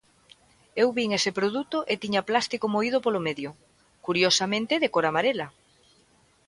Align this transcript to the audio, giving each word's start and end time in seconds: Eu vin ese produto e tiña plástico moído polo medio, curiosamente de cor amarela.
Eu 0.81 0.87
vin 0.97 1.09
ese 1.17 1.31
produto 1.39 1.77
e 1.91 1.95
tiña 2.03 2.25
plástico 2.29 2.65
moído 2.75 2.97
polo 3.05 3.23
medio, 3.27 3.49
curiosamente 4.05 4.73
de 4.81 4.91
cor 4.93 5.05
amarela. 5.07 5.47